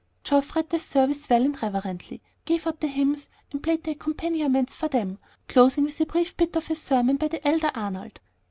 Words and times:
Geoff 0.23 0.55
read 0.55 0.71
the 0.71 0.79
service 0.79 1.29
well 1.29 1.43
and 1.43 1.61
reverently, 1.61 2.23
gave 2.45 2.65
out 2.65 2.81
the 2.81 2.87
hymns, 2.87 3.29
and 3.51 3.61
played 3.61 3.83
the 3.83 3.91
accompaniments 3.91 4.73
for 4.73 4.87
them, 4.87 5.19
closing 5.47 5.83
with 5.83 6.01
a 6.01 6.07
brief 6.07 6.35
bit 6.35 6.55
of 6.55 6.71
a 6.71 6.75
sermon 6.75 7.17
by 7.17 7.27
the 7.27 7.47
elder 7.47 7.69
Arnold. 7.75 8.19